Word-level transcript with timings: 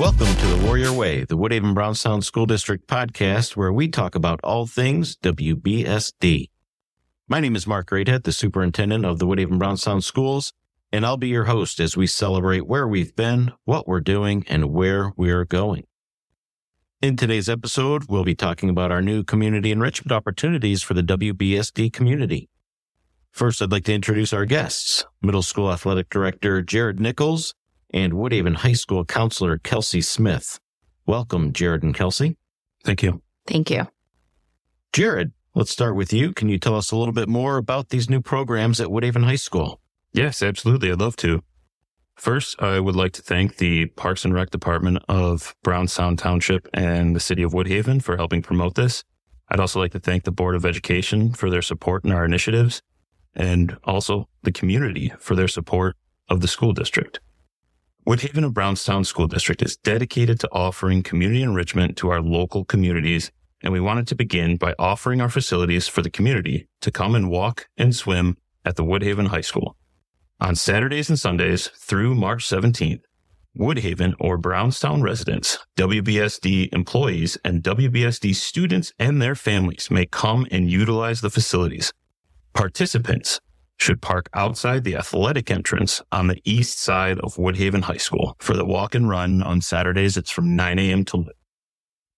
Welcome 0.00 0.34
to 0.34 0.46
the 0.46 0.64
Warrior 0.64 0.94
Way, 0.94 1.24
the 1.24 1.36
Woodhaven 1.36 1.74
Brownstown 1.74 2.22
School 2.22 2.46
District 2.46 2.86
podcast, 2.88 3.54
where 3.54 3.70
we 3.70 3.86
talk 3.86 4.14
about 4.14 4.40
all 4.42 4.66
things 4.66 5.14
WBSD. 5.18 6.48
My 7.28 7.38
name 7.38 7.54
is 7.54 7.66
Mark 7.66 7.90
Greathead, 7.90 8.24
the 8.24 8.32
superintendent 8.32 9.04
of 9.04 9.18
the 9.18 9.26
Woodhaven 9.26 9.58
Brownstown 9.58 10.00
Schools, 10.00 10.54
and 10.90 11.04
I'll 11.04 11.18
be 11.18 11.28
your 11.28 11.44
host 11.44 11.80
as 11.80 11.98
we 11.98 12.06
celebrate 12.06 12.66
where 12.66 12.88
we've 12.88 13.14
been, 13.14 13.52
what 13.66 13.86
we're 13.86 14.00
doing, 14.00 14.46
and 14.48 14.72
where 14.72 15.12
we're 15.18 15.44
going. 15.44 15.84
In 17.02 17.18
today's 17.18 17.50
episode, 17.50 18.04
we'll 18.08 18.24
be 18.24 18.34
talking 18.34 18.70
about 18.70 18.90
our 18.90 19.02
new 19.02 19.22
community 19.22 19.70
enrichment 19.70 20.12
opportunities 20.12 20.82
for 20.82 20.94
the 20.94 21.02
WBSD 21.02 21.92
community. 21.92 22.48
First, 23.32 23.60
I'd 23.60 23.70
like 23.70 23.84
to 23.84 23.92
introduce 23.92 24.32
our 24.32 24.46
guests, 24.46 25.04
Middle 25.20 25.42
School 25.42 25.70
Athletic 25.70 26.08
Director 26.08 26.62
Jared 26.62 26.98
Nicholls 27.00 27.54
and 27.92 28.12
Woodhaven 28.12 28.56
High 28.56 28.74
School 28.74 29.04
Counselor 29.04 29.58
Kelsey 29.58 30.00
Smith. 30.00 30.58
Welcome, 31.06 31.52
Jared 31.52 31.82
and 31.82 31.94
Kelsey. 31.94 32.36
Thank 32.84 33.02
you. 33.02 33.22
Thank 33.46 33.70
you. 33.70 33.88
Jared, 34.92 35.32
let's 35.54 35.70
start 35.70 35.96
with 35.96 36.12
you. 36.12 36.32
Can 36.32 36.48
you 36.48 36.58
tell 36.58 36.76
us 36.76 36.90
a 36.90 36.96
little 36.96 37.14
bit 37.14 37.28
more 37.28 37.56
about 37.56 37.88
these 37.90 38.10
new 38.10 38.20
programs 38.20 38.80
at 38.80 38.88
Woodhaven 38.88 39.24
High 39.24 39.36
School? 39.36 39.80
Yes, 40.12 40.42
absolutely. 40.42 40.90
I'd 40.90 41.00
love 41.00 41.16
to. 41.16 41.42
First, 42.16 42.60
I 42.60 42.80
would 42.80 42.96
like 42.96 43.12
to 43.12 43.22
thank 43.22 43.56
the 43.56 43.86
Parks 43.86 44.24
and 44.24 44.34
Rec 44.34 44.50
Department 44.50 44.98
of 45.08 45.54
Brownstown 45.62 46.16
Township 46.16 46.68
and 46.74 47.16
the 47.16 47.20
City 47.20 47.42
of 47.42 47.52
Woodhaven 47.52 48.02
for 48.02 48.16
helping 48.16 48.42
promote 48.42 48.74
this. 48.74 49.04
I'd 49.48 49.60
also 49.60 49.80
like 49.80 49.92
to 49.92 50.00
thank 50.00 50.24
the 50.24 50.30
Board 50.30 50.54
of 50.54 50.66
Education 50.66 51.32
for 51.32 51.50
their 51.50 51.62
support 51.62 52.04
in 52.04 52.12
our 52.12 52.24
initiatives 52.24 52.82
and 53.34 53.76
also 53.84 54.28
the 54.42 54.52
community 54.52 55.12
for 55.18 55.34
their 55.34 55.48
support 55.48 55.96
of 56.28 56.40
the 56.40 56.48
school 56.48 56.72
district. 56.72 57.20
Woodhaven 58.06 58.44
and 58.44 58.54
Brownstown 58.54 59.04
School 59.04 59.26
District 59.26 59.60
is 59.62 59.76
dedicated 59.76 60.40
to 60.40 60.48
offering 60.52 61.02
community 61.02 61.42
enrichment 61.42 61.98
to 61.98 62.08
our 62.08 62.22
local 62.22 62.64
communities, 62.64 63.30
and 63.62 63.72
we 63.74 63.80
wanted 63.80 64.06
to 64.08 64.14
begin 64.14 64.56
by 64.56 64.74
offering 64.78 65.20
our 65.20 65.28
facilities 65.28 65.86
for 65.86 66.00
the 66.00 66.10
community 66.10 66.66
to 66.80 66.90
come 66.90 67.14
and 67.14 67.28
walk 67.28 67.68
and 67.76 67.94
swim 67.94 68.38
at 68.64 68.76
the 68.76 68.84
Woodhaven 68.84 69.28
High 69.28 69.42
School. 69.42 69.76
On 70.40 70.56
Saturdays 70.56 71.10
and 71.10 71.18
Sundays 71.18 71.68
through 71.76 72.14
March 72.14 72.48
17th, 72.48 73.02
Woodhaven 73.58 74.14
or 74.18 74.38
Brownstown 74.38 75.02
residents, 75.02 75.58
WBSD 75.76 76.72
employees, 76.72 77.36
and 77.44 77.62
WBSD 77.62 78.34
students 78.34 78.94
and 78.98 79.20
their 79.20 79.34
families 79.34 79.90
may 79.90 80.06
come 80.06 80.46
and 80.50 80.70
utilize 80.70 81.20
the 81.20 81.30
facilities. 81.30 81.92
Participants 82.54 83.40
should 83.80 84.02
park 84.02 84.28
outside 84.34 84.84
the 84.84 84.96
athletic 84.96 85.50
entrance 85.50 86.02
on 86.12 86.26
the 86.26 86.40
east 86.44 86.78
side 86.78 87.18
of 87.20 87.36
Woodhaven 87.36 87.82
High 87.82 87.96
School. 87.96 88.36
For 88.38 88.54
the 88.54 88.64
walk 88.64 88.94
and 88.94 89.08
run 89.08 89.42
on 89.42 89.60
Saturdays, 89.60 90.16
it's 90.16 90.30
from 90.30 90.54
9 90.54 90.78
a.m. 90.78 91.04
to 91.06 91.26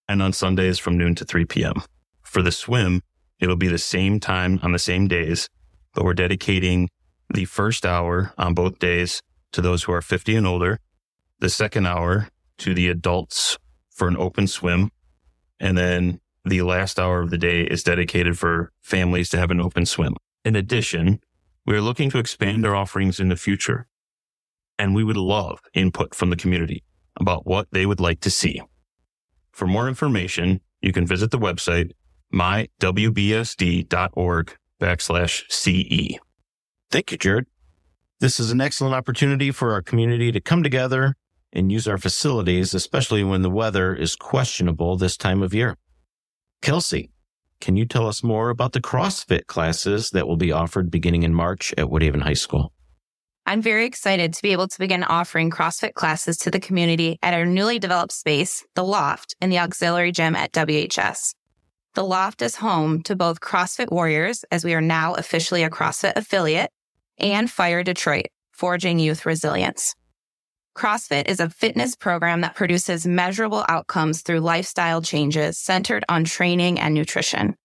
and 0.09 0.23
on 0.23 0.33
Sundays 0.33 0.79
from 0.79 0.99
noon 0.99 1.15
to 1.15 1.25
3 1.25 1.45
p.m. 1.45 1.75
For 2.23 2.43
the 2.43 2.53
swim, 2.53 3.03
it'll 3.41 3.57
be 3.57 3.69
the 3.69 3.79
same 3.79 4.19
time 4.19 4.59
on 4.63 4.73
the 4.73 4.79
same 4.79 5.07
days, 5.07 5.49
but 5.95 6.05
we're 6.05 6.15
dedicating 6.15 6.89
the 7.33 7.45
first 7.45 7.87
hour 7.87 8.33
on 8.37 8.55
both 8.55 8.79
days 8.79 9.23
to 9.53 9.61
those 9.61 9.85
who 9.85 9.93
are 9.93 10.03
50 10.03 10.37
and 10.37 10.47
older, 10.47 10.79
the 11.39 11.49
second 11.49 11.87
hour 11.87 12.29
to 12.59 12.75
the 12.75 12.89
adults 12.89 13.57
for 13.91 14.09
an 14.09 14.17
open 14.17 14.47
swim, 14.47 14.91
and 15.61 15.79
then 15.79 16.21
the 16.45 16.63
last 16.63 16.99
hour 16.99 17.21
of 17.21 17.31
the 17.31 17.39
day 17.39 17.63
is 17.63 17.85
dedicated 17.85 18.39
for 18.39 18.73
families 18.83 19.29
to 19.31 19.39
have 19.39 19.51
an 19.51 19.61
open 19.61 19.87
swim. 19.87 20.17
In 20.45 20.57
addition, 20.57 21.21
we 21.67 21.77
are 21.77 21.81
looking 21.81 22.11
to 22.11 22.19
expand 22.19 22.67
our 22.67 22.75
offerings 22.75 23.21
in 23.21 23.29
the 23.29 23.37
future, 23.37 23.87
and 24.79 24.95
we 24.95 25.05
would 25.05 25.17
love 25.17 25.61
input 25.75 26.15
from 26.15 26.31
the 26.31 26.37
community 26.37 26.83
about 27.21 27.47
what 27.47 27.69
they 27.73 27.87
would 27.87 28.01
like 28.01 28.21
to 28.21 28.31
see. 28.31 28.61
For 29.53 29.67
more 29.67 29.89
information, 29.89 30.61
you 30.81 30.93
can 30.93 31.07
visit 31.07 31.31
the 31.31 31.39
website 31.39 31.93
mywbsd.org 32.33 33.87
backslash 34.81 35.43
CE. 35.51 36.19
Thank 36.91 37.13
you, 37.13 37.19
Jared. 37.19 37.47
This 38.21 38.41
is 38.41 38.51
an 38.51 38.61
excellent 38.61 38.95
opportunity 38.95 39.51
for 39.51 39.73
our 39.73 39.83
community 39.83 40.33
to 40.33 40.41
come 40.41 40.63
together 40.63 41.15
and 41.53 41.71
use 41.71 41.87
our 41.87 41.99
facilities, 41.99 42.73
especially 42.75 43.23
when 43.23 43.43
the 43.43 43.51
weather 43.51 43.95
is 43.95 44.17
questionable 44.17 44.97
this 44.97 45.17
time 45.17 45.43
of 45.43 45.53
year. 45.53 45.77
Kelsey, 46.63 47.11
can 47.63 47.77
you 47.77 47.87
tell 47.87 48.09
us 48.09 48.25
more 48.25 48.51
about 48.51 48.73
the 48.73 48.81
CrossFit 48.81 49.47
classes 49.47 50.11
that 50.11 50.27
will 50.27 50.37
be 50.37 50.51
offered 50.51 50.91
beginning 50.91 51.23
in 51.23 51.33
March 51.33 51.73
at 51.79 51.87
Woodhaven 51.87 52.21
High 52.21 52.33
School? 52.35 52.73
I'm 53.47 53.63
very 53.63 53.87
excited 53.87 54.35
to 54.35 54.43
be 54.43 54.51
able 54.51 54.67
to 54.67 54.79
begin 54.81 55.05
offering 55.05 55.49
CrossFit 55.49 55.95
classes 55.95 56.37
to 56.39 56.51
the 56.51 56.59
community 56.59 57.21
at 57.23 57.35
our 57.35 57.47
newly 57.47 57.79
developed 57.79 58.13
space, 58.13 58.65
The 58.75 58.83
Loft, 58.83 59.37
in 59.41 59.49
the 59.49 59.61
auxiliary 59.61 60.11
gym 60.11 60.35
at 60.35 60.51
WHS. 60.53 61.35
The 61.95 62.03
Loft 62.03 62.43
is 62.43 62.57
home 62.57 63.01
to 63.05 63.15
both 63.15 63.41
CrossFit 63.41 63.93
Warriors, 63.93 64.45
as 64.51 64.65
we 64.65 64.75
are 64.75 64.81
now 64.81 65.15
officially 65.15 65.63
a 65.63 65.71
CrossFit 65.71 66.15
affiliate, 66.17 66.73
and 67.17 67.49
Fire 67.49 67.85
Detroit, 67.85 68.27
Forging 68.51 68.99
Youth 68.99 69.25
Resilience. 69.25 69.95
CrossFit 70.77 71.29
is 71.29 71.39
a 71.39 71.51
fitness 71.51 71.95
program 71.95 72.41
that 72.41 72.55
produces 72.55 73.07
measurable 73.07 73.65
outcomes 73.69 74.23
through 74.23 74.41
lifestyle 74.41 75.03
changes 75.03 75.59
centered 75.59 76.05
on 76.09 76.25
training 76.25 76.81
and 76.81 76.95
nutrition. 76.95 77.57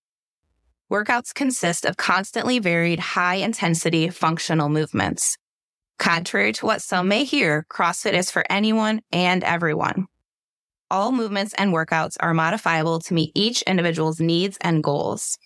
Workouts 0.91 1.33
consist 1.33 1.85
of 1.85 1.97
constantly 1.97 2.59
varied 2.59 2.99
high 2.99 3.35
intensity 3.35 4.09
functional 4.09 4.69
movements. 4.69 5.37
Contrary 5.99 6.51
to 6.53 6.65
what 6.65 6.81
some 6.81 7.07
may 7.07 7.23
hear, 7.23 7.65
CrossFit 7.71 8.13
is 8.13 8.29
for 8.29 8.43
anyone 8.49 9.01
and 9.11 9.43
everyone. 9.43 10.07
All 10.91 11.11
movements 11.11 11.53
and 11.57 11.73
workouts 11.73 12.15
are 12.19 12.33
modifiable 12.33 12.99
to 13.01 13.13
meet 13.13 13.31
each 13.35 13.61
individual's 13.63 14.19
needs 14.19 14.57
and 14.61 14.83
goals. 14.83 15.37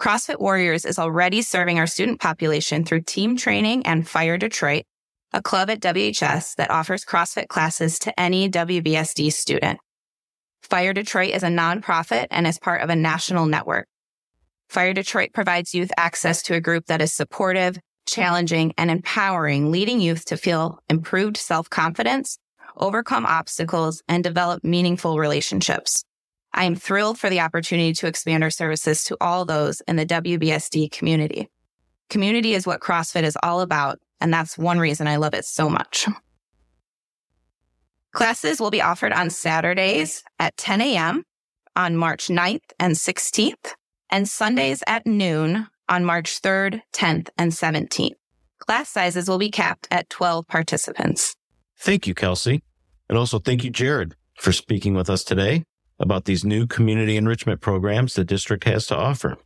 CrossFit 0.00 0.40
Warriors 0.40 0.84
is 0.84 0.98
already 0.98 1.42
serving 1.42 1.78
our 1.78 1.86
student 1.86 2.20
population 2.20 2.84
through 2.84 3.02
team 3.02 3.36
training 3.36 3.86
and 3.86 4.08
Fire 4.08 4.38
Detroit, 4.38 4.84
a 5.32 5.42
club 5.42 5.70
at 5.70 5.80
WHS 5.80 6.56
that 6.56 6.70
offers 6.70 7.04
CrossFit 7.04 7.48
classes 7.48 7.98
to 8.00 8.20
any 8.20 8.50
WBSD 8.50 9.32
student. 9.32 9.80
Fire 10.62 10.92
Detroit 10.92 11.30
is 11.30 11.42
a 11.42 11.48
nonprofit 11.48 12.26
and 12.30 12.46
is 12.46 12.58
part 12.58 12.82
of 12.82 12.90
a 12.90 12.96
national 12.96 13.46
network. 13.46 13.88
Fire 14.68 14.94
Detroit 14.94 15.30
provides 15.32 15.74
youth 15.74 15.90
access 15.96 16.42
to 16.42 16.54
a 16.54 16.60
group 16.60 16.86
that 16.86 17.02
is 17.02 17.12
supportive, 17.12 17.78
challenging, 18.06 18.72
and 18.78 18.90
empowering, 18.90 19.70
leading 19.70 20.00
youth 20.00 20.24
to 20.26 20.36
feel 20.36 20.78
improved 20.88 21.36
self-confidence, 21.36 22.38
overcome 22.76 23.26
obstacles, 23.26 24.02
and 24.08 24.24
develop 24.24 24.64
meaningful 24.64 25.18
relationships. 25.18 26.04
I 26.54 26.64
am 26.64 26.74
thrilled 26.74 27.18
for 27.18 27.30
the 27.30 27.40
opportunity 27.40 27.94
to 27.94 28.06
expand 28.06 28.42
our 28.44 28.50
services 28.50 29.04
to 29.04 29.16
all 29.20 29.44
those 29.44 29.80
in 29.88 29.96
the 29.96 30.06
WBSD 30.06 30.90
community. 30.90 31.48
Community 32.10 32.52
is 32.54 32.66
what 32.66 32.80
CrossFit 32.80 33.22
is 33.22 33.38
all 33.42 33.62
about, 33.62 33.98
and 34.22 34.32
that's 34.32 34.56
one 34.56 34.78
reason 34.78 35.06
I 35.06 35.16
love 35.16 35.34
it 35.34 35.44
so 35.44 35.68
much. 35.68 36.06
Classes 38.12 38.60
will 38.60 38.70
be 38.70 38.80
offered 38.80 39.12
on 39.12 39.30
Saturdays 39.30 40.22
at 40.38 40.56
10 40.56 40.80
a.m. 40.80 41.24
on 41.74 41.96
March 41.96 42.28
9th 42.28 42.72
and 42.78 42.94
16th, 42.94 43.72
and 44.10 44.28
Sundays 44.28 44.82
at 44.86 45.06
noon 45.06 45.66
on 45.88 46.04
March 46.04 46.40
3rd, 46.40 46.82
10th, 46.92 47.30
and 47.36 47.52
17th. 47.52 48.14
Class 48.58 48.90
sizes 48.90 49.28
will 49.28 49.38
be 49.38 49.50
capped 49.50 49.88
at 49.90 50.08
12 50.08 50.46
participants. 50.46 51.34
Thank 51.78 52.06
you, 52.06 52.14
Kelsey. 52.14 52.62
And 53.08 53.18
also 53.18 53.38
thank 53.38 53.64
you, 53.64 53.70
Jared, 53.70 54.14
for 54.38 54.52
speaking 54.52 54.94
with 54.94 55.10
us 55.10 55.24
today 55.24 55.64
about 55.98 56.26
these 56.26 56.44
new 56.44 56.66
community 56.66 57.16
enrichment 57.16 57.60
programs 57.60 58.14
the 58.14 58.24
district 58.24 58.64
has 58.64 58.86
to 58.86 58.96
offer. 58.96 59.36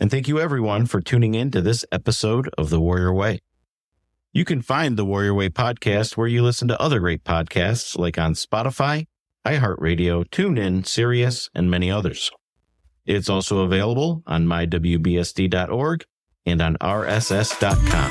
And 0.00 0.10
thank 0.10 0.28
you 0.28 0.40
everyone 0.40 0.86
for 0.86 1.00
tuning 1.00 1.34
in 1.34 1.50
to 1.50 1.60
this 1.60 1.84
episode 1.92 2.48
of 2.56 2.70
The 2.70 2.80
Warrior 2.80 3.12
Way. 3.12 3.40
You 4.36 4.44
can 4.44 4.62
find 4.62 4.96
the 4.96 5.04
Warrior 5.04 5.32
Way 5.32 5.48
podcast 5.48 6.16
where 6.16 6.26
you 6.26 6.42
listen 6.42 6.66
to 6.66 6.82
other 6.82 6.98
great 6.98 7.22
podcasts 7.22 7.96
like 7.96 8.18
on 8.18 8.34
Spotify, 8.34 9.06
iHeartRadio, 9.46 10.28
TuneIn, 10.28 10.84
Sirius, 10.84 11.50
and 11.54 11.70
many 11.70 11.88
others. 11.88 12.32
It's 13.06 13.28
also 13.28 13.60
available 13.60 14.24
on 14.26 14.48
mywbsd.org 14.48 16.04
and 16.46 16.60
on 16.60 16.76
rss.com. 16.78 18.10